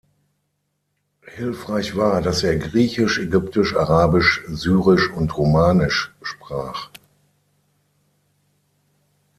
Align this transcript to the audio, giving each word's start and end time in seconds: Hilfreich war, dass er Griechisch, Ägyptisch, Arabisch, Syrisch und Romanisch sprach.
Hilfreich 1.27 1.95
war, 1.95 2.23
dass 2.23 2.41
er 2.41 2.55
Griechisch, 2.57 3.19
Ägyptisch, 3.19 3.75
Arabisch, 3.75 4.41
Syrisch 4.47 5.11
und 5.11 5.37
Romanisch 5.37 6.11
sprach. 6.23 6.89